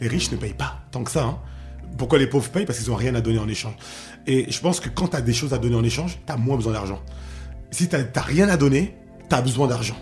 [0.00, 1.24] Les riches ne payent pas tant que ça.
[1.24, 1.38] hein.
[1.98, 2.64] Pourquoi les pauvres payent?
[2.66, 3.74] Parce qu'ils n'ont rien à donner en échange.
[4.26, 6.36] Et je pense que quand tu as des choses à donner en échange, tu as
[6.36, 7.02] moins besoin d'argent.
[7.70, 8.96] Si tu n'as rien à donner,
[9.28, 9.96] tu as besoin d'argent.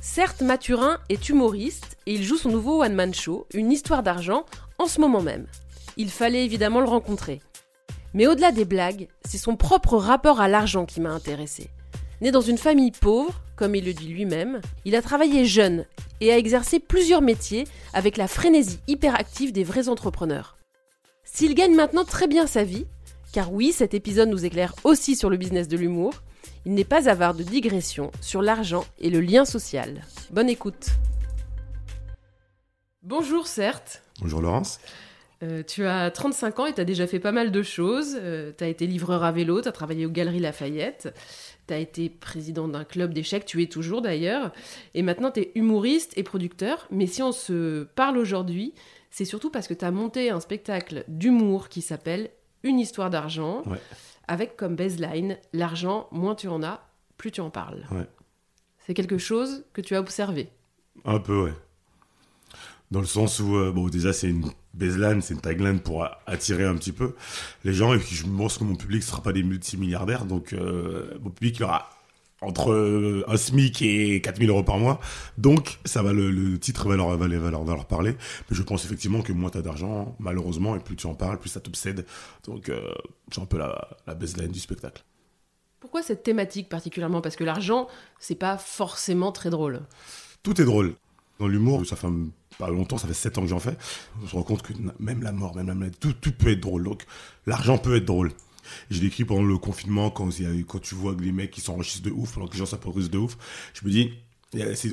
[0.00, 4.44] Certes, Mathurin est humoriste et il joue son nouveau one-man show, Une histoire d'argent,
[4.78, 5.46] en ce moment même.
[5.96, 7.40] Il fallait évidemment le rencontrer.
[8.14, 11.68] Mais au-delà des blagues, c'est son propre rapport à l'argent qui m'a intéressé.
[12.20, 15.84] Né dans une famille pauvre, comme il le dit lui-même, il a travaillé jeune
[16.20, 20.56] et a exercé plusieurs métiers avec la frénésie hyperactive des vrais entrepreneurs.
[21.24, 22.86] S'il gagne maintenant très bien sa vie,
[23.32, 26.22] car oui, cet épisode nous éclaire aussi sur le business de l'humour,
[26.66, 30.02] il n'est pas avare de digression sur l'argent et le lien social.
[30.30, 30.86] Bonne écoute.
[33.02, 34.02] Bonjour, certes.
[34.20, 34.78] Bonjour Laurence.
[35.44, 38.18] Euh, tu as 35 ans et tu as déjà fait pas mal de choses.
[38.56, 41.14] tu as été livreur à vélo, tu as travaillé aux Galeries Lafayette,
[41.68, 44.52] tu as été président d'un club d'échecs, tu es toujours d'ailleurs.
[44.94, 46.86] Et maintenant, tu es humoriste et producteur.
[46.90, 48.74] Mais si on se parle aujourd'hui,
[49.10, 52.30] c'est surtout parce que tu as monté un spectacle d'humour qui s'appelle
[52.62, 53.78] Une histoire d'argent, Ouais.
[54.26, 56.80] avec comme baseline l'argent, moins tu en as,
[57.18, 57.84] plus tu en parles.
[57.92, 58.06] Ouais.
[58.86, 60.48] C'est quelque chose que tu as observé?
[61.04, 61.52] Un peu, ouais.
[62.94, 66.62] Dans le sens où, euh, bon, déjà, c'est une baseline, c'est une tagline pour attirer
[66.64, 67.14] un petit peu
[67.64, 67.92] les gens.
[67.92, 70.26] Et puis, je pense que mon public ne sera pas des multimilliardaires.
[70.26, 71.90] Donc, euh, mon public, il y aura
[72.40, 75.00] entre euh, un SMIC et 4000 euros par mois.
[75.38, 78.12] Donc, ça va, le, le titre va leur, va, leur, va leur parler.
[78.48, 81.40] Mais je pense effectivement que moins tu as d'argent, malheureusement, et plus tu en parles,
[81.40, 82.06] plus ça t'obsède.
[82.46, 82.92] Donc, euh,
[83.32, 85.02] c'est un peu la, la baseline du spectacle.
[85.80, 87.20] Pourquoi cette thématique particulièrement?
[87.22, 87.88] Parce que l'argent,
[88.20, 89.80] c'est pas forcément très drôle.
[90.44, 90.94] Tout est drôle.
[91.40, 92.28] Dans l'humour, ça fait un-
[92.58, 93.76] pas longtemps, ça fait 7 ans que j'en fais.
[94.22, 96.84] On se rend compte que même la mort, même la maladie, tout, peut être drôle.
[96.84, 97.04] Donc,
[97.46, 98.32] l'argent peut être drôle.
[98.90, 100.30] Je l'ai écrit pendant le confinement, quand,
[100.66, 103.10] quand tu vois que les mecs qui s'enrichissent de ouf, pendant que les gens s'appauvrissent
[103.10, 103.36] de ouf.
[103.74, 104.12] Je me dis,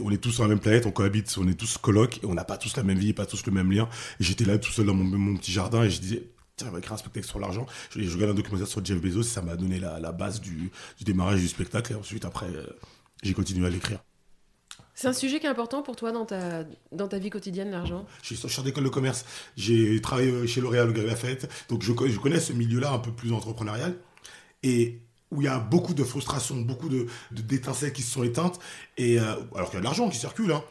[0.03, 2.33] on est tous sur la même planète, on cohabite, on est tous colocs, et on
[2.33, 3.87] n'a pas tous la même vie, pas tous le même lien.
[4.19, 6.23] J'étais là tout seul dans mon, petit jardin, et je disais,
[6.57, 7.65] tiens, on va écrire un spectacle sur l'argent.
[7.91, 11.03] Je, je regarde un documentaire sur Jeff Bezos, ça m'a donné la, base du, du
[11.03, 11.93] démarrage du spectacle.
[11.93, 12.65] Et ensuite, après, euh,
[13.23, 13.99] j'ai continué à l'écrire.
[14.93, 18.05] C'est un sujet qui est important pour toi dans ta, dans ta vie quotidienne, l'argent?
[18.21, 19.25] Je suis sorti d'école de commerce.
[19.55, 21.49] J'ai travaillé chez L'Oréal au Galerie Lafayette.
[21.69, 23.95] Donc, je, je connais ce milieu-là un peu plus entrepreneurial.
[24.63, 24.99] Et
[25.31, 28.59] où il y a beaucoup de frustration, beaucoup de, d'étincelles qui se sont éteintes.
[28.97, 30.51] Et, euh, alors qu'il y a de l'argent qui circule.
[30.51, 30.63] Hein.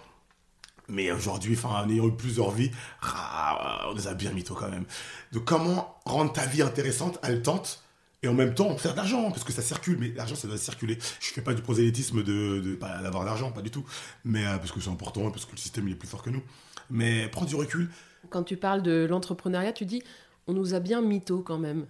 [0.88, 2.70] Mais aujourd'hui, en ayant eu plusieurs vies,
[3.02, 4.84] ah, on les a bien mytho quand même.
[5.32, 7.82] De comment rendre ta vie intéressante, haletante,
[8.22, 10.58] et en même temps faire de l'argent, parce que ça circule, mais l'argent ça doit
[10.58, 10.99] circuler.
[11.20, 13.84] Je fais pas du prosélytisme de, de pas d'avoir d'argent, pas du tout,
[14.25, 16.31] mais euh, parce que c'est important, parce que le système il est plus fort que
[16.31, 16.43] nous.
[16.90, 17.90] Mais prends du recul,
[18.28, 20.02] Quand tu parles de l'entrepreneuriat, tu dis
[20.46, 21.87] on nous a bien mytho quand même.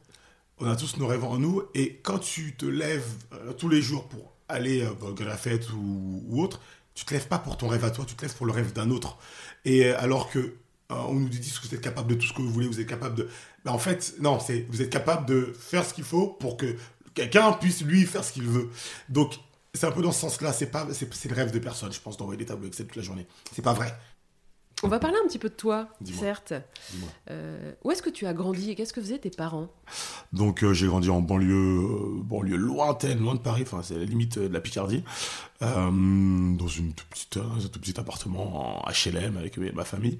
[0.59, 3.81] on a tous nos rêves en nous, et quand tu te lèves euh, tous les
[3.83, 6.61] jours pour aller euh, à la fête ou, ou autre,
[6.95, 8.73] tu te lèves pas pour ton rêve à toi, tu te lèves pour le rêve
[8.73, 9.17] d'un autre.
[9.65, 10.59] Et euh, alors que euh,
[10.91, 12.87] on nous dit que vous êtes capable de tout ce que vous voulez, vous êtes
[12.87, 13.29] capable de...
[13.67, 16.77] En fait, non, c'est vous êtes capable de faire ce qu'il faut pour que
[17.15, 18.71] quelqu'un puisse lui faire ce qu'il veut.
[19.09, 19.35] Donc,
[19.75, 20.53] C'est un peu dans ce sens-là.
[20.53, 22.97] C'est pas, c'est, c'est le rêve de personne, je pense, d'envoyer des tableaux Excel toute
[22.97, 23.27] la journée.
[23.53, 23.97] C'est pas vrai.
[24.83, 26.55] On va parler un petit peu de toi, certes.
[27.31, 29.69] Euh, où est-ce que tu as grandi et qu'est-ce que faisaient tes parents?
[30.33, 34.05] Donc euh, j'ai grandi en banlieue, euh, banlieue lointaine, loin de Paris, enfin c'est la
[34.05, 35.05] limite de la Picardie,
[35.61, 40.19] dans une toute petite, un tout petit appartement en HLM avec ma famille,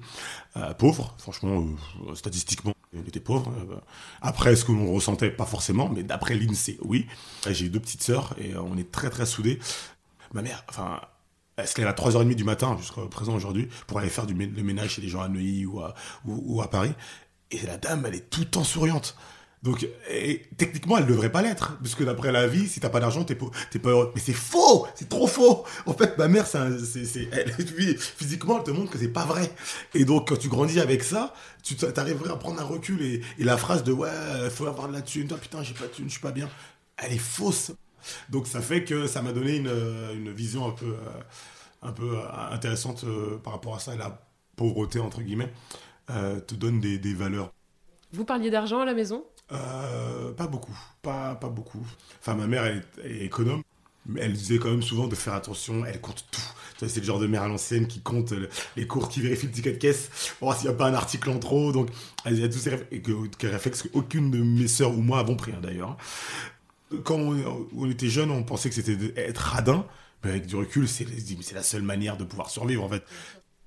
[0.77, 1.65] pauvre, franchement,
[2.13, 3.51] statistiquement, on était pauvre.
[3.71, 3.75] Euh,
[4.21, 7.07] après, ce que l'on ressentait, pas forcément, mais d'après l'INSEE, oui.
[7.49, 9.59] J'ai deux petites sœurs et on est très très soudés.
[10.33, 11.01] Ma mère, enfin,
[11.61, 14.63] elle se lève à 3h30 du matin jusqu'à présent aujourd'hui pour aller faire du le
[14.63, 15.93] ménage chez des gens à Neuilly ou à,
[16.25, 16.93] ou, à Paris.
[17.51, 19.15] Et la dame, elle est tout le temps souriante.
[19.61, 21.77] Donc, et, techniquement, elle devrait pas l'être.
[21.77, 24.11] Parce que d'après la vie, si t'as pas d'argent, t'es pas, heureux.
[24.15, 24.87] Mais c'est faux!
[24.95, 25.65] C'est trop faux!
[25.85, 27.51] En fait, ma mère, c'est c'est, c'est, elle,
[27.99, 29.51] physiquement, elle te montre que c'est pas vrai.
[29.93, 33.43] Et donc, quand tu grandis avec ça, tu t'arriverais à prendre un recul et, et
[33.43, 34.09] la phrase de ouais,
[34.49, 36.49] faut avoir de la thune, toi putain, j'ai pas de thune, je suis pas bien.
[36.97, 37.71] Elle est fausse.
[38.29, 39.71] Donc, ça fait que ça m'a donné une,
[40.15, 41.21] une vision un peu, euh,
[41.81, 43.93] un peu euh, intéressante euh, par rapport à ça.
[43.95, 44.21] Et la
[44.55, 45.51] pauvreté, entre guillemets,
[46.09, 47.51] euh, te donne des, des valeurs.
[48.13, 49.23] Vous parliez d'argent à la maison?
[49.51, 51.85] Euh, pas beaucoup, pas, pas beaucoup.
[52.19, 53.63] Enfin, ma mère, est, est économe,
[54.05, 56.41] mais elle disait quand même souvent de faire attention, elle compte tout.
[56.77, 59.51] C'est le genre de mère à l'ancienne qui compte le- les cours, qui vérifie le
[59.51, 60.09] ticket de caisse,
[60.41, 61.71] voir s'il n'y a pas un article en trop.
[61.71, 61.89] Donc,
[62.25, 65.01] elle y a tous ces réf- et que, que réflexes qu'aucune de mes sœurs ou
[65.01, 65.95] moi avons pris, hein, d'ailleurs.
[67.03, 69.85] Quand on, on était jeunes, on pensait que c'était être radin,
[70.23, 71.05] mais avec du recul, c'est
[71.53, 73.03] la seule manière de pouvoir survivre, en fait.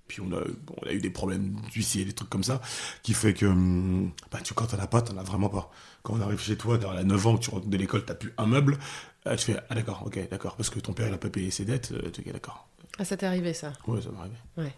[0.06, 2.61] Puis on a, bon, on a eu des problèmes d'huissier, des trucs comme ça,
[3.03, 5.71] qui fait que hum, bah, tu, quand t'en as pas, t'en as vraiment pas.
[6.03, 8.32] Quand on arrive chez toi, à 9 ans, que tu rentres de l'école, t'as plus
[8.37, 8.79] un meuble,
[9.26, 11.50] euh, tu fais Ah d'accord, ok, d'accord, parce que ton père il a pas payé
[11.50, 12.69] ses dettes, euh, tu es d'accord.
[12.99, 14.37] Ah, ça t'est arrivé ça Ouais, ça m'est arrivé.
[14.59, 14.75] Ouais.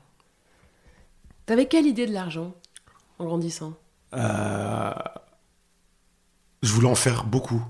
[1.46, 2.54] T'avais quelle idée de l'argent
[3.18, 3.74] en grandissant?
[4.14, 4.92] Euh,
[6.62, 7.62] je voulais en faire beaucoup.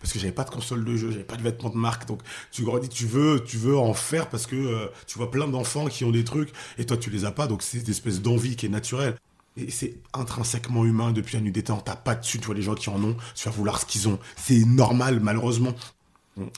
[0.00, 2.08] Parce que j'avais pas de console de jeu, j'avais pas de vêtements de marque.
[2.08, 5.46] Donc tu grandis, tu veux, tu veux en faire parce que euh, tu vois plein
[5.46, 7.46] d'enfants qui ont des trucs et toi tu les as pas.
[7.46, 9.16] Donc c'est cette espèce d'envie qui est naturelle.
[9.56, 11.80] Et c'est intrinsèquement humain depuis la nuit des temps.
[11.80, 14.08] T'as pas dessus, tu vois les gens qui en ont, tu vas vouloir ce qu'ils
[14.08, 14.18] ont.
[14.36, 15.74] C'est normal malheureusement.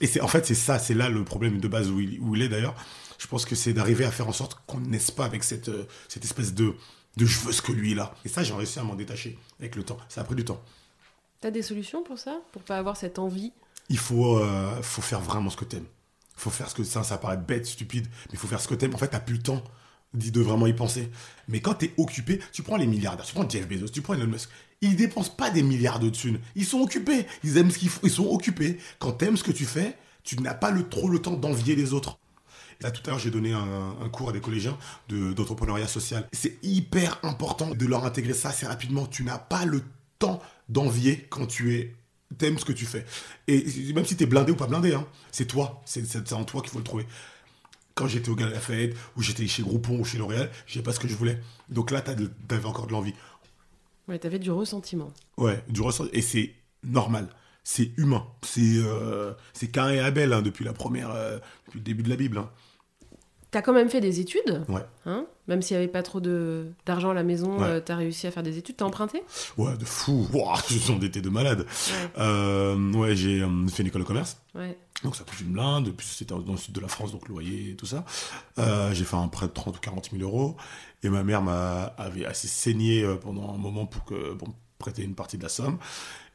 [0.00, 2.37] Et c'est en fait c'est ça, c'est là le problème de base où il, où
[2.37, 2.76] il est d'ailleurs.
[3.19, 5.85] Je pense que c'est d'arriver à faire en sorte qu'on naisse pas avec cette, euh,
[6.08, 6.75] cette espèce de,
[7.17, 8.14] de je veux ce que lui il a.
[8.25, 9.99] Et ça j'ai réussi à m'en détacher avec le temps.
[10.08, 10.62] Ça a pris du temps.
[11.44, 12.41] T'as des solutions pour ça?
[12.52, 13.52] Pour pas avoir cette envie?
[13.91, 15.85] Il faut, euh, faut faire vraiment ce que t'aimes.
[16.35, 18.94] faut faire ce que ça, ça paraît bête, stupide, mais faut faire ce que t'aimes.
[18.94, 19.62] En fait, t'as plus le temps
[20.14, 21.11] de vraiment y penser.
[21.49, 24.26] Mais quand t'es occupé, tu prends les milliardaires, tu prends Jeff Bezos, tu prends Elon
[24.26, 24.49] Musk.
[24.81, 26.41] Ils dépensent pas des milliards de thunes.
[26.56, 27.26] Ils sont occupés.
[27.43, 28.00] Ils aiment ce qu'ils font.
[28.05, 28.79] Ils sont occupés.
[28.99, 31.93] Quand t'aimes ce que tu fais, tu n'as pas le, trop le temps d'envier les
[31.93, 32.19] autres.
[32.81, 34.79] Là, tout à l'heure, j'ai donné un, cours à des collégiens
[35.11, 36.26] de- d'entrepreneuriat social.
[36.32, 39.05] C'est hyper important de leur intégrer ça assez rapidement.
[39.05, 39.82] Tu n'as pas le
[40.68, 41.94] d'envier quand tu es
[42.38, 43.04] t'aimes ce que tu fais.
[43.48, 45.82] Et même si t'es blindé ou pas blindé, hein, c'est toi.
[45.84, 47.06] C'est en toi qu'il faut le trouver.
[47.94, 48.58] Quand j'étais au Gala
[49.16, 51.40] ou j'étais chez Groupon ou chez L'Oréal, j'ai pas ce que je voulais.
[51.68, 53.14] Donc là, t'avais encore de l'envie.
[54.08, 55.12] Ouais, t'avais du ressentiment.
[55.36, 56.08] Ouais, du ressort.
[56.12, 57.28] Et c'est normal.
[57.62, 58.26] C'est humain.
[58.42, 59.32] C'est euh,
[59.72, 62.38] Cain et Abel hein, depuis la première, euh, depuis le début de la Bible.
[62.38, 62.50] hein.
[63.54, 64.80] T'as quand même fait des études, Ouais.
[65.06, 67.64] hein Même s'il y avait pas trop d'argent à la maison, Ouais.
[67.68, 68.74] euh, t'as réussi à faire des études.
[68.76, 69.22] T'as emprunté?
[69.56, 70.26] Ouais, de fou.
[70.32, 71.60] Ouah, je suis endetté de malade.
[71.60, 72.10] Ouais.
[72.18, 74.38] Euh, ouais, j'ai euh, fait une école de commerce.
[74.56, 74.76] Ouais.
[75.04, 77.70] Donc ça coûte une blinde, puis c'était dans le sud de la France, donc loyer
[77.70, 78.04] et tout ça.
[78.58, 80.56] Euh, j'ai fait un prêt de 30 ou 40 000 euros,
[81.05, 85.05] et ma mère m'a avait assez saigné pendant un moment pour que pour me prêter
[85.05, 85.79] une partie de la somme.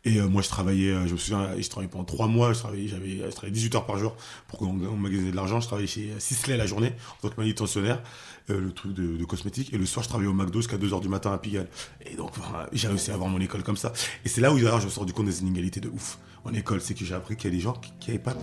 [0.05, 2.59] Et euh, moi je travaillais, euh, je me souviens, je travaillais pendant trois mois, je
[2.59, 4.15] travaillais, j'avais, je travaillais 18 heures par jour
[4.47, 5.59] pour qu'on on magasinait de l'argent.
[5.59, 8.01] Je travaillais chez Sisley la journée en tant que manutentionnaire,
[8.49, 10.93] euh, le truc de, de cosmétique, et le soir je travaillais au McDo jusqu'à 2
[10.93, 11.67] heures du matin à Pigalle.
[12.05, 12.31] Et donc
[12.71, 13.91] j'ai réussi à avoir mon école comme ça.
[14.23, 16.53] Et c'est là où d'ailleurs je me suis rendu compte des inégalités de ouf en
[16.53, 18.35] école, c'est que j'ai appris qu'il y a des gens qui, qui avaient pas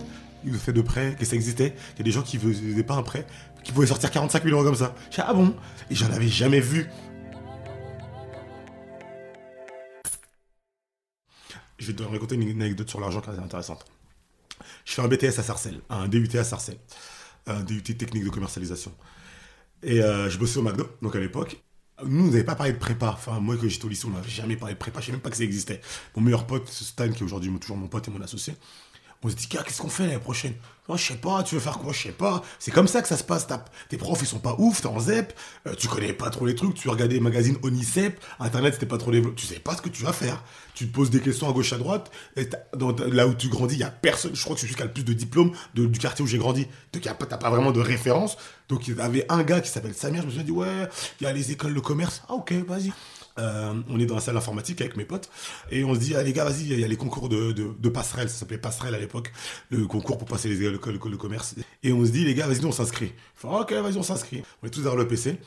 [0.45, 2.93] eu fait de prêt, que ça existait, qu'il y a des gens qui faisaient pas
[2.93, 3.25] un prêt,
[3.63, 4.93] qui pouvaient sortir 45 000 euros comme ça.
[5.09, 5.55] J'ai ah bon?
[5.89, 6.87] Et j'en avais jamais vu.
[11.77, 13.85] Je vais te raconter une anecdote sur l'argent qui est intéressante.
[14.85, 16.79] Je fais un BTS à Sarcelles, un DUT à Sarcelles,
[17.45, 18.91] un DUT technique de commercialisation.
[19.83, 21.61] Et euh, je bossais au McDo, donc à l'époque.
[22.03, 23.09] Nous, on n'avait pas parlé de prépa.
[23.09, 25.01] Enfin, moi, quand j'étais au lycée, on n'avait jamais parlé de prépa.
[25.01, 25.81] Je sais même pas que ça existait.
[26.15, 28.55] Mon meilleur pote, Stan, qui est aujourd'hui toujours mon pote et mon associé,
[29.23, 30.53] on se dit, qu'est-ce qu'on fait l'année prochaine?
[30.87, 31.91] Moi, je sais pas, tu veux faire quoi?
[31.91, 32.41] Je sais pas.
[32.59, 33.45] C'est comme ça que ça se passe.
[33.45, 35.33] T'as- Tes profs, ils sont pas ouf, t'es en ZEP,
[35.67, 38.97] euh, tu connais pas trop les trucs, tu regardais les magazines Onicep, Internet, c'était pas
[38.97, 39.35] trop développé.
[39.35, 40.41] Tu sais pas ce que tu vas faire.
[40.75, 42.09] Tu te poses des questions à gauche, à droite.
[42.35, 44.33] T'as- là où tu grandis, il y a personne.
[44.33, 46.37] Je crois que c'est celui qui a le plus de diplômes du quartier où j'ai
[46.37, 46.65] grandi.
[46.93, 48.37] Donc, a pas- t'as pas vraiment de référence.
[48.69, 50.21] Donc, il y avait un gars qui s'appelle Samir.
[50.21, 50.87] Je me suis dit, ouais,
[51.19, 52.21] il y a les écoles de commerce.
[52.29, 52.93] Ah, ok, vas-y.
[53.39, 55.29] Euh, on est dans la salle informatique avec mes potes
[55.69, 57.69] et on se dit ah, les gars vas-y il y a les concours de, de,
[57.77, 59.31] de passerelle ça s'appelait passerelle à l'époque
[59.69, 61.55] le concours pour passer les, le, le, le, commerce.
[61.83, 63.13] Et on se dit les gars vas-y on s'inscrit.
[63.43, 64.43] Ok vas-y on s'inscrit.
[64.63, 65.37] On est tous derrière le PC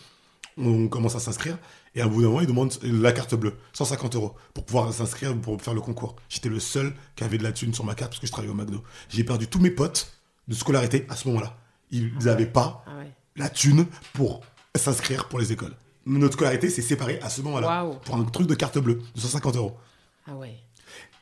[0.57, 1.59] on commence à s'inscrire
[1.95, 5.37] et à bout d'un moment ils demandent la carte bleue 150 euros pour pouvoir s'inscrire
[5.41, 6.17] pour faire le concours.
[6.29, 8.53] J'étais le seul qui avait de la thune sur ma carte parce que je travaillais
[8.53, 8.83] au McDo.
[9.09, 10.13] J'ai perdu tous mes potes
[10.49, 11.57] de scolarité à ce moment-là.
[11.91, 13.11] Ils n'avaient pas Ah ouais.
[13.37, 14.43] la thune pour
[14.77, 15.75] s'inscrire pour les écoles
[16.07, 19.57] notre scolarité s'est séparée à ce moment-là pour un truc de carte bleue de 150
[19.57, 19.77] euros.
[20.27, 20.57] Ah ouais.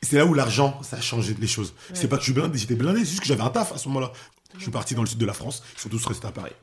[0.01, 1.73] C'est là où l'argent, ça a changé les choses.
[1.93, 3.77] C'est pas que je suis blindé, j'étais blindé, c'est juste que j'avais un taf à
[3.77, 4.11] ce moment-là.
[4.55, 6.53] Je suis parti dans le sud de la France, ils sont tous restés à Paris.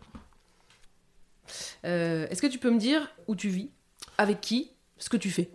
[1.85, 3.71] Euh, Est-ce que tu peux me dire où tu vis?
[4.19, 4.73] Avec qui?
[4.99, 5.51] Ce que tu fais?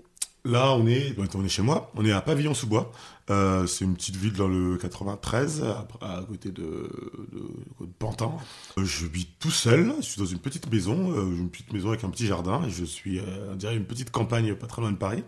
[0.45, 2.91] Là, on est, on est chez moi, on est à Pavillon-sous-Bois.
[3.31, 5.63] Euh, c'est une petite ville dans le 93,
[6.01, 6.89] à, côté de,
[7.97, 8.33] Pantin.
[8.77, 11.89] Euh, je vis tout seul, je suis dans une petite maison, euh, une petite maison
[11.89, 14.91] avec un petit jardin, et je suis, on dirait, une petite campagne pas très loin
[14.91, 15.23] de Paris.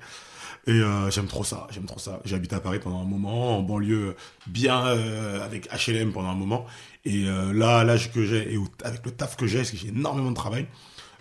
[0.65, 0.79] Et
[1.09, 2.21] j'aime trop ça, j'aime trop ça.
[2.23, 4.15] J'ai habité à Paris pendant un moment, en banlieue
[4.47, 6.65] bien avec HLM pendant un moment.
[7.03, 10.29] Et là, l'âge que j'ai, et avec le taf que j'ai, parce que j'ai énormément
[10.29, 10.67] de travail,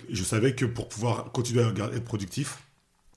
[0.09, 2.59] je savais que pour pouvoir continuer à être productif,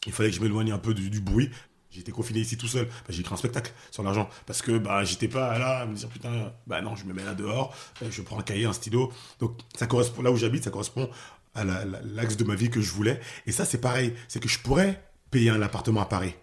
[0.07, 1.51] il fallait que je m'éloigne un peu du bruit.
[1.95, 2.85] J'étais confiné ici tout seul.
[2.85, 4.29] Bah, j'ai écrit un spectacle sur l'argent.
[4.45, 7.23] Parce que bah, j'étais pas là à me dire putain, bah non, je me mets
[7.23, 9.11] là dehors, euh, je prends un cahier, un stylo.
[9.39, 11.09] Donc ça correspond là où j'habite, ça correspond
[11.53, 13.19] à la- la- l'axe de ma vie que je voulais.
[13.47, 14.13] Et ça, c'est pareil.
[14.27, 16.35] C'est que je pourrais payer un appartement à Paris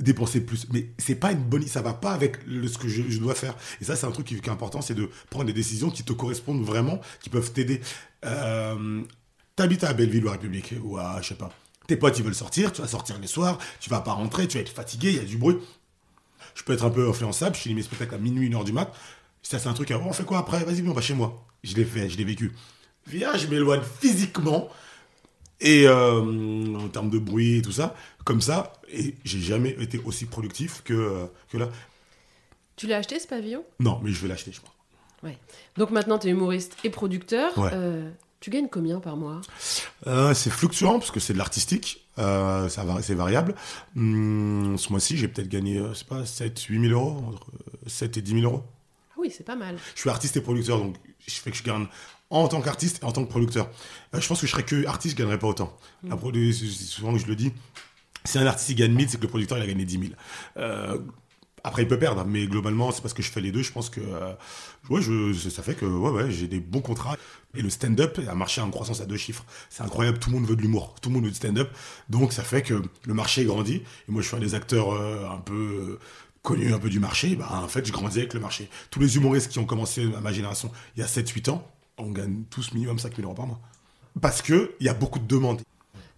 [0.00, 0.66] dépenser plus.
[0.72, 3.54] Mais c'est pas une bonne, ça va pas avec ce que je, dois faire.
[3.80, 6.02] Et ça, c'est un truc qui, qui est important, c'est de prendre des décisions qui
[6.02, 7.80] te correspondent vraiment, qui peuvent t'aider.
[8.24, 9.02] Euh,
[9.54, 11.52] T'habites à Belleville ou à République, ou à, je sais pas.
[11.86, 14.56] Tes potes, ils veulent sortir, tu vas sortir les soirs, tu vas pas rentrer, tu
[14.56, 15.56] vas être fatigué, il y a du bruit.
[16.54, 18.72] Je peux être un peu influençable, je finis mes spectacles à minuit, une heure du
[18.72, 18.94] mat.
[19.42, 20.64] Ça, c'est un truc, à, oh, on fait quoi après?
[20.64, 21.44] Vas-y, on va chez moi.
[21.64, 22.52] Je l'ai fait, je l'ai vécu.
[23.06, 24.68] Viens, je m'éloigne physiquement
[25.60, 29.98] et euh, en termes de bruit et tout ça, comme ça, et j'ai jamais été
[30.04, 31.68] aussi productif que, euh, que là.
[32.76, 33.64] Tu l'as acheté ce pavillon?
[33.80, 34.74] Non, mais je vais l'acheter, je crois.
[35.22, 35.38] Ouais.
[35.76, 37.56] Donc maintenant, tu es humoriste et producteur.
[37.56, 37.70] Ouais.
[37.72, 38.10] Euh,
[38.42, 39.40] tu gagnes combien par mois?
[40.08, 43.54] Euh, c'est fluctuant parce que c'est de l'artistique, euh, c'est variable.
[43.96, 47.88] Hum, ce mois-ci, j'ai peut-être gagné, euh, c'est pas 7, 8 000 euros, entre euh,
[47.88, 48.64] 7 et 10 000 euros.
[49.12, 49.78] Ah oui, c'est pas mal.
[49.94, 51.86] Je suis artiste et producteur, donc je fais que je gagne
[52.30, 53.70] en tant qu'artiste et en tant que producteur.
[54.12, 55.76] Euh, je pense que je serais que artiste, je gagnerais pas autant.
[56.02, 57.52] La c'est souvent que je le dis.
[58.24, 60.00] Si un artiste il gagne 1000, c'est que le producteur il a gagné 10
[60.56, 61.00] 000.
[61.64, 63.62] Après, il peut perdre, mais globalement, c'est parce que je fais les deux.
[63.62, 64.34] Je pense que euh,
[65.00, 67.16] je, ça fait que ouais, j'ai des bons contrats.
[67.54, 69.44] Et le stand-up a marché en croissance à deux chiffres.
[69.70, 71.70] C'est incroyable, tout le monde veut de l'humour, tout le monde veut du stand-up.
[72.08, 73.82] Donc ça fait que le marché grandit.
[74.08, 75.98] Et moi, je suis un des acteurs euh, un peu euh,
[76.42, 77.36] connus un peu du marché.
[77.36, 78.68] Bah, en fait, je grandis avec le marché.
[78.90, 81.66] Tous les humoristes qui ont commencé à ma génération il y a 7-8 ans,
[81.96, 83.60] on gagne tous minimum 5 000 euros par mois.
[84.20, 85.60] Parce que il y a beaucoup de demandes.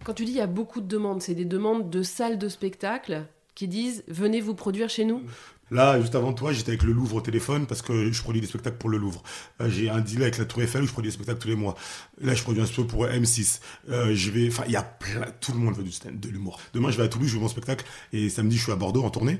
[0.03, 2.49] Quand tu dis il y a beaucoup de demandes, c'est des demandes de salles de
[2.49, 5.23] spectacle qui disent venez vous produire chez nous
[5.71, 8.45] Là, juste avant toi, j'étais avec le Louvre au téléphone parce que je produis des
[8.45, 9.23] spectacles pour le Louvre.
[9.61, 11.55] Euh, j'ai un deal avec la Tour Eiffel où je produis des spectacles tous les
[11.55, 11.75] mois.
[12.21, 13.61] Là, je produis un spectacle pour M6.
[13.89, 16.59] Euh, je vais, enfin, il y a tout le monde veut du stand, de l'humour.
[16.73, 17.83] Demain, je vais à Toulouse, je vais mon spectacle
[18.13, 19.39] et samedi, je suis à Bordeaux en tournée.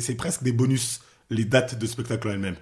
[0.00, 2.56] C'est presque des bonus, les dates de spectacle en elles-mêmes.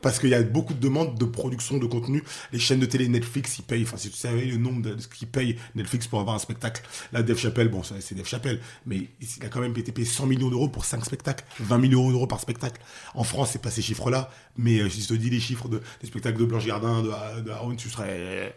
[0.00, 2.22] Parce qu'il y a beaucoup de demandes de production de contenu.
[2.52, 3.82] Les chaînes de télé, Netflix, ils payent.
[3.82, 6.82] Enfin, si tu savais le nombre de ce qu'ils payent Netflix pour avoir un spectacle.
[7.12, 10.26] Là, Dave Chappelle, bon, c'est Dave Chappelle, mais il a quand même été payé 100
[10.26, 12.80] millions d'euros pour 5 spectacles, 20 millions d'euros par spectacle.
[13.14, 15.80] En France, c'est pas ces chiffres-là, mais euh, si je te dis les chiffres de,
[16.00, 18.54] des spectacles de Blanche Gardin, de, de Aaron, tu serais.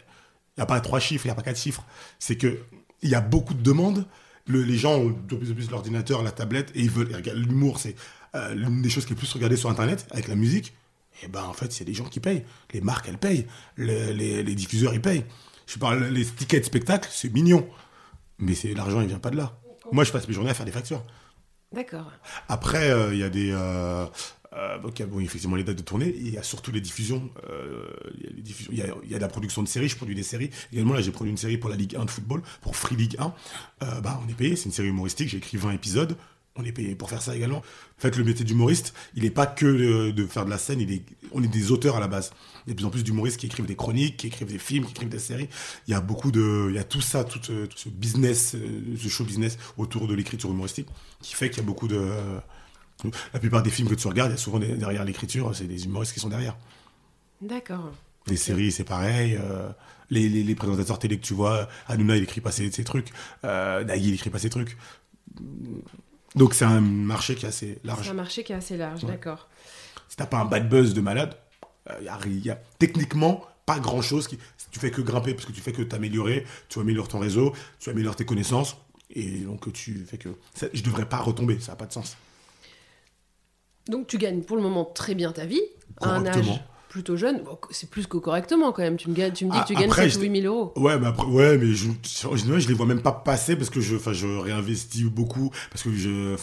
[0.56, 1.84] Il n'y a pas trois chiffres, il n'y a pas quatre chiffres.
[2.18, 2.58] C'est que
[3.02, 4.06] il y a beaucoup de demandes.
[4.46, 7.10] Le- les gens ont de plus en plus l'ordinateur, la tablette, et ils veulent.
[7.34, 7.94] L'humour, c'est
[8.34, 10.72] euh, l'une des choses qui est plus regardée sur Internet, avec la musique.
[11.22, 12.44] Et ben, en fait, c'est des gens qui payent.
[12.72, 13.46] Les marques, elles payent.
[13.76, 15.24] Le- les, les diffuseurs, ils payent.
[15.66, 17.68] Je parle, les tickets de spectacle, c'est mignon.
[18.38, 19.58] Mais c'est l'argent, il vient pas de là.
[19.92, 21.02] Moi, je passe mes journées à faire des factures.
[21.72, 22.10] D'accord.
[22.48, 23.50] Après, euh, il y a des.
[23.52, 24.06] Euh,
[24.54, 26.12] euh, donc, a, bon, effectivement, les dates de tournée.
[26.16, 27.30] Il y a surtout les diffusions.
[27.48, 29.88] euh, Il y les y a, il y a de la production de séries.
[29.88, 30.50] Je produis des séries.
[30.72, 33.16] Également, là, j'ai produit une série pour la Ligue 1 de football, pour Free League
[33.18, 33.32] 1.
[33.82, 34.56] Euh, bah, on est payé.
[34.56, 35.28] C'est une série humoristique.
[35.28, 36.16] J'ai écrit 20 épisodes.
[36.60, 37.58] On est payé pour faire ça également.
[37.58, 40.80] En fait, le métier d'humoriste, il n'est pas que de, de faire de la scène.
[40.80, 41.02] Il est,
[41.32, 42.30] on est des auteurs à la base.
[42.66, 44.58] Il y a de plus en plus d'humoristes qui écrivent des chroniques, qui écrivent des
[44.58, 45.48] films, qui écrivent des séries.
[45.88, 48.54] Il y a beaucoup de, il y a tout ça, tout, ce- tout ce business,
[48.54, 50.88] euh, ce show business autour de l'écriture humoristique,
[51.22, 52.10] qui fait qu'il y a beaucoup de,
[53.32, 55.64] la plupart des films que tu regardes, il y a souvent des- derrière l'écriture, c'est
[55.66, 56.56] des humoristes qui sont derrière.
[57.40, 57.92] D'accord.
[58.26, 59.38] Les séries, c'est pareil.
[59.40, 59.70] euh,
[60.10, 63.08] les, les, les présentateurs télé que tu vois, Hanouna, il écrit pas ses, ses trucs.
[63.44, 64.76] Euh, Nagui, il écrit pas ses trucs.
[66.36, 68.08] Donc c'est un marché qui est assez C'est large.
[68.08, 69.48] un marché qui est assez large, d'accord.
[70.08, 71.36] Si t'as pas un bad buzz de malade,
[72.00, 74.38] il y, ri- y a techniquement pas grand chose qui.
[74.70, 77.90] Tu fais que grimper parce que tu fais que t'améliorer, tu améliores ton réseau, tu
[77.90, 78.76] améliores tes connaissances.
[79.12, 80.28] Et donc, tu fais que.
[80.54, 82.16] ça- je devrais pas retomber, ça n'a pas de sens.
[83.88, 85.62] Donc tu gagnes pour le moment très bien ta vie,
[86.00, 86.60] à un âge.
[86.90, 87.42] Plutôt jeune.
[87.44, 88.98] Bon, c'est plus que correctement quand même.
[88.98, 90.42] Tu me, gagnes, tu me dis Ah, que tu gagnes après, 7 ou je- 8
[90.42, 90.72] 000 euros.
[90.76, 91.88] Ouais, mais après, ouais, mais je,
[92.36, 95.92] général, je les vois même pas passer parce que je, je réinvestis beaucoup parce que
[95.94, 96.36] je,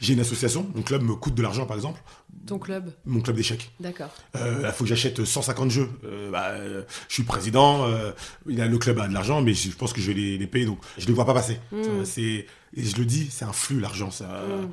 [0.00, 0.66] j'ai une association.
[0.74, 2.02] Mon club me coûte de l'argent, par exemple.
[2.46, 3.70] Ton club, Mon club d'échecs.
[3.80, 4.10] d'accord.
[4.36, 5.88] Euh, il faut que j'achète 150 jeux.
[6.04, 7.86] Euh, bah, euh, je suis président.
[7.86, 8.10] euh,
[8.44, 10.78] le club a de l'argent, mais je pense que je vais les, les payer, donc
[10.98, 11.58] je les vois pas passer.
[11.72, 12.04] Mm.
[12.04, 12.46] C'est,
[12.76, 14.10] et je le dis, c'est un flux l'argent.
[14.10, 14.24] Ça.
[14.26, 14.68] Mm.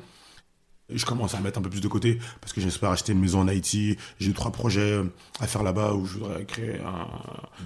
[0.94, 3.40] Je commence à mettre un peu plus de côté parce que j'espère acheter une maison
[3.40, 3.96] en Haïti.
[4.18, 5.00] J'ai trois projets
[5.40, 7.08] à faire là-bas où je voudrais créer un-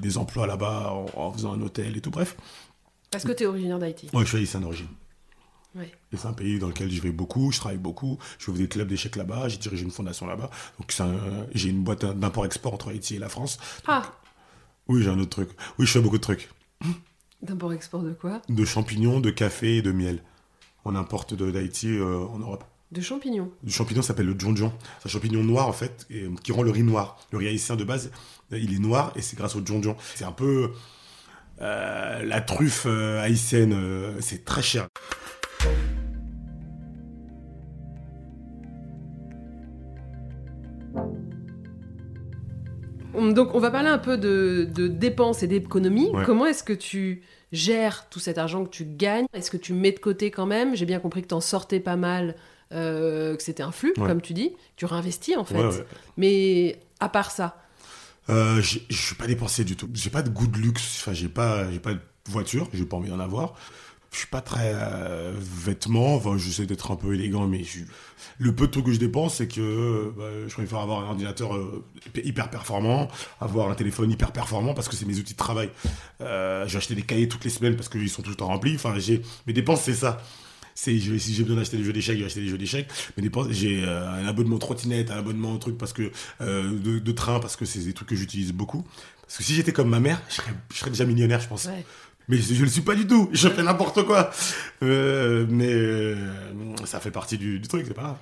[0.01, 2.11] des emplois là-bas en, en faisant un hôtel et tout.
[2.11, 2.37] Bref,
[3.11, 4.09] Parce que tu es originaire d'Haïti.
[4.13, 4.89] ouais, je suis haïtien d'origine.
[5.75, 5.93] Ouais.
[6.13, 8.67] Et c'est un pays dans lequel je vais beaucoup, je travaille beaucoup, je fais des
[8.69, 10.51] clubs d'échecs là-bas, j'ai dirigé une fondation là-bas.
[10.79, 13.59] Donc un- j'ai une boîte d'import-export entre Haïti et la France.
[13.87, 14.03] Ah,
[14.89, 15.51] Oui, j'ai un autre truc.
[15.79, 16.49] Oui, je fais beaucoup de trucs.
[17.43, 18.41] d'import-export de quoi?
[18.49, 20.23] De champignons, de café et de miel.
[20.85, 22.65] On importe de d'Haïti euh, en Europe.
[22.93, 23.51] De champignons.
[23.65, 24.73] Le champignon s'appelle le djonjon.
[25.01, 27.19] C'est un champignon noir en fait, et, euh, qui rend le riz noir.
[27.33, 28.13] Le riz haïtien de base,
[28.53, 29.97] euh, il est noir et c'est grâce au djonjon.
[30.15, 30.71] C'est un peu
[31.61, 33.73] euh, la truffe euh, haïtienne.
[33.73, 34.87] euh, c'est très cher.
[43.15, 46.11] Donc, on va parler un peu de, de dépenses et d'économies.
[46.13, 46.25] Ouais.
[46.25, 49.25] Comment est-ce que tu gères tout cet argent que tu gagnes?
[49.33, 50.77] Est-ce que tu mets de côté quand même?
[50.77, 52.37] J'ai bien compris que tu en sortais pas mal,
[52.73, 54.07] euh, que c'était un flux, Ouais.
[54.09, 54.53] comme tu dis.
[54.77, 55.57] Tu réinvestis en fait.
[55.59, 55.87] Ouais, ouais.
[56.17, 57.63] Mais à part ça,
[58.29, 59.89] Euh, je suis pas dépensier du tout.
[59.95, 60.99] J'ai pas de goût de luxe.
[61.01, 62.69] Enfin, j'ai pas, j'ai pas de voiture.
[62.75, 63.55] J'ai pas envie d'en avoir.
[64.11, 66.17] Je suis pas très euh, vêtements.
[66.17, 67.85] Enfin, j'essaie d'être un peu élégant, mais je-
[68.39, 71.09] le peu de trucs que je dépense, c'est que euh, bah, je préfère avoir un
[71.11, 71.51] ordinateur
[72.17, 73.07] hyper performant,
[73.41, 75.71] avoir un téléphone hyper performant parce que c'est mes outils de travail.
[76.21, 78.75] J'ai acheté des cahiers toutes les semaines parce qu'ils sont tout le temps remplis.
[78.75, 80.21] Enfin, j'ai mes dépenses, c'est ça.
[80.79, 82.87] C'est, je si j'ai besoin d'acheter des jeux d'échecs, je vais acheter des jeux d'échecs.
[83.17, 87.41] Dépenses, j'ai euh, un abonnement trottinette, un abonnement truc parce que euh, de, de train
[87.41, 88.85] parce que c'est des trucs que j'utilise beaucoup.
[89.23, 91.65] Parce que si j'étais comme ma mère, je serais, je serais déjà millionnaire, je pense.
[91.65, 91.85] ouais.
[92.29, 93.31] Mais je, je le suis pas du tout.
[93.33, 94.31] Je fais n'importe quoi.
[94.83, 96.15] Euh, mais
[96.85, 98.17] ça fait partie du, du truc, c'est pas grave.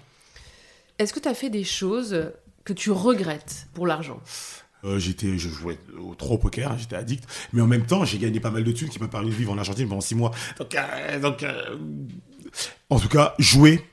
[0.98, 2.30] est-ce que tu as fait des choses
[2.64, 4.20] que tu regrettes pour l'argent?
[4.84, 7.24] Euh, j'étais, je jouais au- trop au poker, hein, j'étais addict.
[7.54, 9.50] Mais en même temps, j'ai gagné pas mal de thunes qui m'a permis de vivre
[9.52, 10.30] en Argentine pendant six mois.
[10.58, 11.76] Donc, euh, donc euh,
[12.90, 13.84] en tout cas, jouer,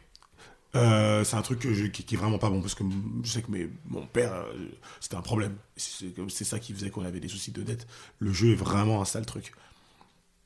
[0.75, 2.83] euh, c'est un truc que je- qui, qui est vraiment pas bon parce que
[3.23, 4.53] je sais que mes- mon père, euh,
[4.99, 5.55] c'était un problème.
[5.77, 7.87] C'est ça qui faisait qu'on avait des soucis de dette.
[8.19, 9.51] Le jeu est vraiment un sale truc.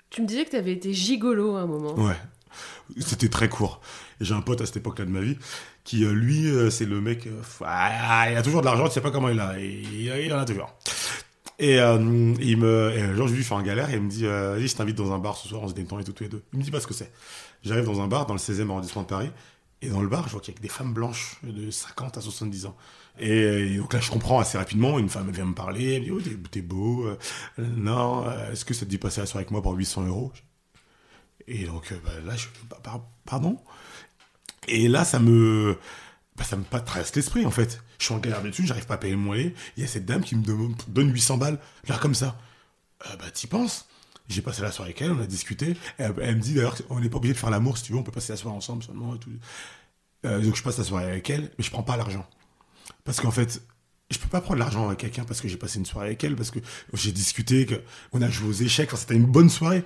[0.09, 1.93] Tu me disais que tu avais été gigolo à un moment.
[1.95, 2.15] Ouais.
[3.01, 3.81] C'était très court.
[4.21, 5.37] J'ai un pote à cette époque-là de ma vie
[5.83, 7.27] qui, euh, lui, c'est le mec.
[7.65, 9.59] ah, il a toujours de l'argent, tu sais pas comment il a.
[9.59, 10.73] Il en a toujours.
[11.57, 11.97] Et euh,
[12.41, 14.55] il me, et un jour, je lui fais un galère et il me dit euh,
[14.55, 16.29] Vas-y, je t'invite dans un bar ce soir, on se détend et tout, tous les
[16.29, 16.43] deux.
[16.53, 17.11] Il me dit pas ce que c'est.
[17.63, 19.31] J'arrive dans un bar dans le 16e arrondissement de Paris.
[19.81, 22.21] Et dans le bar, je vois qu'il y a des femmes blanches de 50 à
[22.21, 22.75] 70 ans.
[23.19, 23.29] Et,
[23.73, 24.99] et donc là, je comprends assez rapidement.
[24.99, 25.93] Une femme vient me parler.
[25.93, 27.05] Elle me dit Oh, t'es, beau.
[27.05, 27.17] euh,
[27.59, 30.31] non, euh, est-ce que ça te dit passer la soirée avec moi pour 800 euros?
[31.47, 33.57] Et donc euh, bah, là, je bah, par- pardon?
[34.67, 35.77] Et là, ça me,
[36.35, 37.81] bah, ça me pas traverse l'esprit en fait.
[37.99, 39.55] Je suis en galère de thunes, j'arrive pas à payer mon loyer.
[39.77, 40.43] Il y a cette dame qui me
[40.87, 42.37] donne 800 balles, là comme ça.
[43.05, 43.87] Euh, bah t'y penses?
[44.27, 45.77] J'ai passé la soirée avec elle, on a discuté.
[45.97, 48.03] Elle, me dit d'ailleurs qu'on n'est pas obligé de faire l'amour si tu veux, on
[48.03, 49.15] peut passer la soirée ensemble seulement.
[50.25, 52.27] Euh, donc je passe la soirée avec elle, mais je prends pas l'argent.
[53.03, 53.61] Parce qu'en fait,
[54.09, 56.35] je peux pas prendre l'argent avec quelqu'un parce que j'ai passé une soirée avec elle,
[56.35, 56.59] parce que
[56.93, 57.75] j'ai discuté, que
[58.13, 59.83] on a joué aux échecs, enfin, c'était une bonne soirée.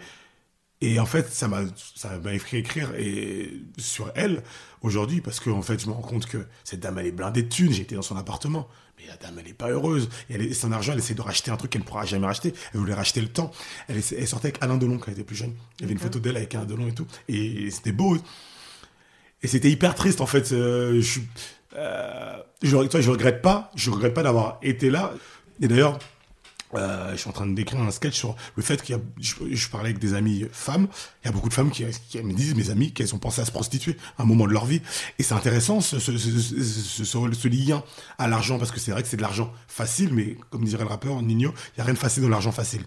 [0.81, 1.63] Et en fait, ça m'a,
[1.95, 4.43] ça m'a fait écrire et, sur elle
[4.81, 7.43] aujourd'hui parce que en fait, je me rends compte que cette dame, elle est blindée
[7.43, 7.73] de thunes.
[7.73, 10.09] Été dans son appartement, mais la dame, elle est pas heureuse.
[10.29, 12.53] Et elle, son argent, elle essaie de racheter un truc qu'elle ne pourra jamais racheter.
[12.73, 13.51] Elle voulait racheter le temps.
[13.89, 15.53] Elle, sortait avec Alain Delon quand elle était plus jeune.
[15.79, 17.07] Il y avait une photo d'elle avec Alain Delon et tout.
[17.27, 18.17] Et c'était beau.
[19.43, 20.53] Et c'était hyper triste en fait.
[20.53, 21.19] Euh, je,
[21.75, 23.69] euh, je, toi, je regrette pas.
[23.75, 25.13] Je regrette pas d'avoir été là.
[25.61, 25.99] Et d'ailleurs,
[26.75, 29.33] euh, je suis en train d'écrire un sketch sur le fait qu'il y a, je,
[29.51, 30.87] je parlais avec des amies femmes,
[31.23, 33.41] il y a beaucoup de femmes qui, qui me disent, mes amies, qu'elles ont pensé
[33.41, 34.81] à se prostituer à un moment de leur vie.
[35.17, 37.83] Et c'est intéressant ce, ce, ce, ce, ce- ce lien
[38.17, 40.89] à l'argent, parce que c'est vrai que c'est de l'argent facile, mais comme dirait le
[40.89, 42.83] rappeur Nino, il n'y a rien de facile dans l'argent facile.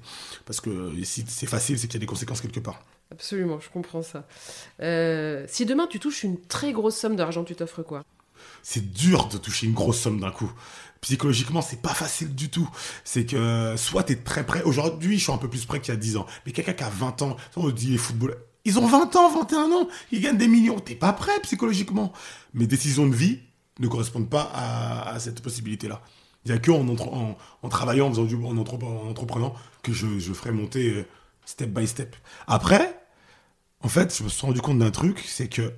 [0.46, 2.82] Parce que si c'est facile, c'est qu'il y a des conséquences quelque part.
[3.10, 4.26] Absolument, je comprends ça.
[4.80, 8.02] Euh, si demain tu touches une très grosse somme d'argent, tu t'offres quoi?
[8.62, 10.50] C'est dur de toucher une grosse somme d'un coup.
[11.02, 12.68] Psychologiquement, c'est pas facile du tout.
[13.04, 14.62] C'est que soit t'es très prêt.
[14.62, 16.26] Aujourd'hui, je suis un peu plus prêt qu'il y a 10 ans.
[16.46, 19.72] Mais quelqu'un qui a 20 ans, on dit les footballeurs, ils ont 20 ans, 21
[19.72, 20.78] ans, ils gagnent des millions.
[20.78, 22.12] T'es pas prêt psychologiquement.
[22.54, 23.40] Mes décisions de vie
[23.80, 26.00] ne correspondent pas à, cette possibilité-là.
[26.44, 27.12] Il n'y a que en, entre-
[27.62, 31.06] en, travaillant, en, faisant du, en, en entreprenant, que je, je ferai monter euh,
[31.44, 32.14] step by step.
[32.46, 32.96] Après,
[33.82, 35.72] En fait, je me suis rendu compte d'un truc, c'est que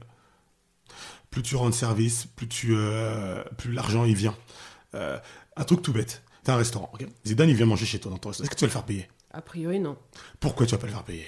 [1.30, 4.36] plus tu rends service, plus tu, euh, plus l'argent il vient.
[4.94, 5.18] Euh,
[5.56, 6.22] un truc tout bête.
[6.42, 6.92] T'as un restaurant,
[7.26, 8.44] Zidane il vient manger chez toi dans ton restaurant.
[8.44, 9.96] Est-ce que tu vas le faire payer A priori, non.
[10.40, 11.26] Pourquoi tu vas pas le faire payer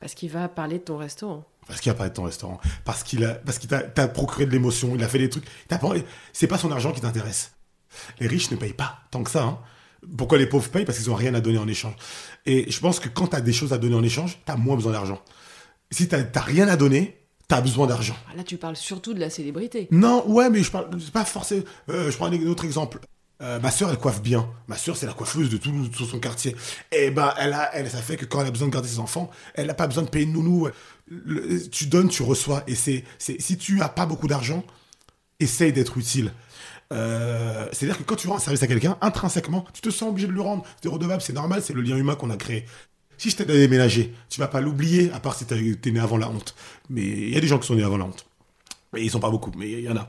[0.00, 1.44] Parce qu'il va parler de ton restaurant.
[1.66, 2.60] Parce qu'il a parlé de ton restaurant.
[2.84, 4.94] Parce qu'il a, parce qu'il t'a, t'a procuré de l'émotion.
[4.94, 5.44] Il a fait des trucs.
[5.68, 5.92] T'as pas,
[6.32, 7.52] c'est pas son argent qui t'intéresse.
[8.20, 9.44] Les riches ne payent pas tant que ça.
[9.44, 9.58] Hein.
[10.16, 10.84] Pourquoi les pauvres payent?
[10.84, 11.94] Parce qu'ils ont rien à donner en échange.
[12.46, 14.92] Et je pense que quand t'as des choses à donner en échange, t'as moins besoin
[14.92, 15.22] d'argent.
[15.90, 18.16] Si t'as, t'as rien à donner, t'as besoin d'argent.
[18.32, 19.88] Ah, Là, tu parles surtout de la célébrité.
[19.90, 21.64] Non, ouais, mais je parle, c'est pas forcément.
[21.90, 22.98] euh, je prends un autre exemple.
[23.42, 24.48] Euh, ma sœur, elle coiffe bien.
[24.68, 26.54] Ma sœur, c'est la coiffeuse de tout, tout son quartier.
[26.92, 29.00] Et ben, elle a, elle, ça fait que quand elle a besoin de garder ses
[29.00, 30.68] enfants, elle n'a pas besoin de payer de nounou.
[31.08, 32.62] Le- tu donnes, tu reçois.
[32.68, 34.62] Et c'est, c'est, si tu as pas beaucoup d'argent,
[35.40, 36.32] essaye d'être utile.
[36.92, 40.28] Euh, c'est-à-dire que quand tu rends un service à quelqu'un, intrinsèquement, tu te sens obligé
[40.28, 40.64] de le rendre.
[40.82, 42.66] C'est redevable, c'est normal, c'est le lien humain qu'on a créé.
[43.18, 46.16] Si je t'aide à déménager, tu vas pas l'oublier, à part si t'es né avant
[46.16, 46.54] la honte.
[46.90, 48.26] Mais il y a des gens qui sont nés avant la honte.
[48.92, 50.08] Mais ils sont pas beaucoup, mais il y en a.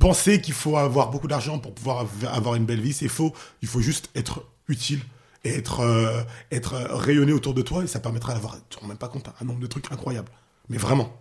[0.00, 3.32] Penser qu'il faut avoir beaucoup d'argent pour pouvoir av- avoir une belle vie, c'est faux.
[3.62, 5.00] Il faut juste être utile
[5.44, 8.80] et être, euh, être euh, rayonné autour de toi et ça permettra d'avoir, tu te
[8.80, 10.30] rends même pas compte, un nombre de trucs incroyables.
[10.68, 11.16] Mais vraiment.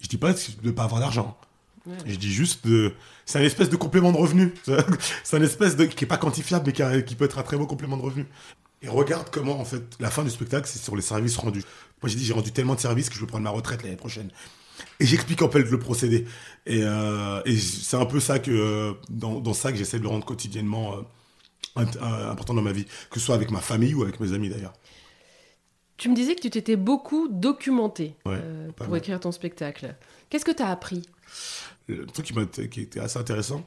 [0.00, 1.36] Je dis pas de pas avoir d'argent.
[2.06, 2.94] Je dis juste de.
[3.26, 4.54] C'est un espèce de complément de revenu.
[5.24, 5.84] C'est un espèce de.
[5.84, 8.02] qui est pas quantifiable, mais qui, a- qui peut être un très beau complément de
[8.02, 8.26] revenu.
[8.82, 11.62] Et regarde comment, en fait, la fin du spectacle, c'est sur les services rendus.
[12.02, 13.96] Moi, j'ai dit, j'ai rendu tellement de services que je veux prendre ma retraite l'année
[13.96, 14.30] prochaine.
[14.98, 16.24] Et j'explique en fait le procédé.
[16.64, 20.04] Et, euh, et c'est un peu ça que, euh, dans, dans ça que j'essaie de
[20.04, 20.94] le rendre quotidiennement
[21.76, 22.86] euh, important dans ma vie.
[23.10, 24.72] Que ce soit avec ma famille ou avec mes amis d'ailleurs.
[25.98, 28.40] Tu me disais que tu t'étais beaucoup documenté Ouais,
[28.74, 28.98] pour mal.
[28.98, 29.94] écrire ton spectacle.
[30.30, 31.02] Qu'est-ce que tu as appris?
[31.88, 33.66] Le truc qui, qui était assez intéressant,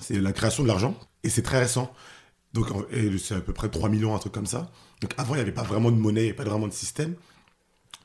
[0.00, 0.98] c'est la création de l'argent.
[1.22, 1.92] Et c'est très récent.
[2.54, 2.68] Donc,
[3.18, 4.70] c'est à peu près 3 millions, un truc comme ça.
[5.00, 6.72] Donc, avant, il n'y avait pas vraiment de monnaie, il n'y avait pas vraiment de
[6.72, 7.14] système.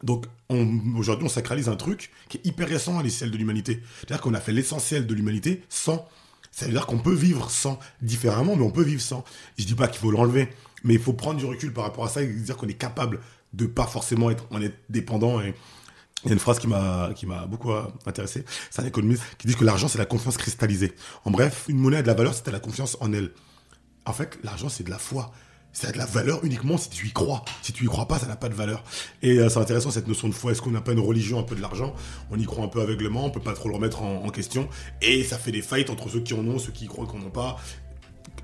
[0.04, 3.82] Donc, on- aujourd'hui, on sacralise un truc qui est hyper récent à l'échelle de l'humanité.
[4.00, 6.08] C'est-à-dire qu'on a fait l'essentiel de l'humanité sans.
[6.52, 9.24] Ça veut dire qu'on peut vivre sans, différemment, mais on peut vivre sans.
[9.58, 10.50] Je dis pas qu'il faut l'enlever,
[10.84, 13.22] mais il faut prendre du recul par rapport à ça et dire qu'on est capable
[13.54, 17.26] de pas forcément être, en être dépendant il y a une phrase qui m'a qui
[17.26, 18.46] m'a beaucoup euh, intéressé.
[18.72, 20.94] C'est un économiste qui dit que l'argent c'est la confiance cristallisée.
[21.26, 23.32] En bref, une monnaie a de la valeur as la confiance en elle.
[24.06, 25.32] En fait, l'argent c'est de la foi.
[25.72, 27.44] Ça a de la valeur uniquement si tu y crois.
[27.64, 28.84] Si tu y crois pas, ça n'a pas de valeur.
[29.24, 30.52] Et euh, c'est intéressant cette notion de foi.
[30.52, 31.96] Est-ce qu'on n'a pas une religion un peu de l'argent?
[32.30, 34.70] On y croit un peu aveuglement, on peut pas trop le remettre en, question.
[35.02, 37.18] Et ça fait des fights entre ceux qui en ont, ceux qui y croient qu'on
[37.18, 37.58] n'en ont pas.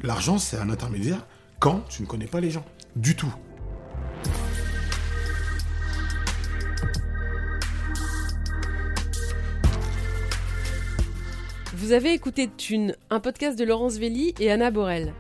[0.02, 1.28] L'argent c'est un intermédiaire
[1.60, 2.66] quand tu ne connais pas les gens.
[2.96, 3.34] Du tout.
[11.76, 15.14] Vous avez écouté Thune, un podcast de Laurence Velli et Anna Borel.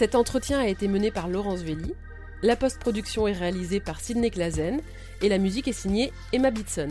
[0.00, 1.92] Cet entretien a été mené par Laurence Velli,
[2.40, 4.80] la post-production est réalisée par Sidney Clazen
[5.20, 6.88] et la musique est signée Emma Bitson.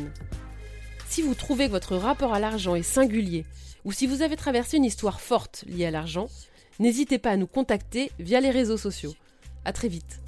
[1.07, 3.47] Si vous trouvez que votre rapport à l'argent est singulier
[3.83, 6.27] ou si vous avez traversé une histoire forte liée à l'argent,
[6.77, 9.15] n'hésitez pas à nous contacter via les réseaux sociaux.
[9.65, 10.19] À très vite.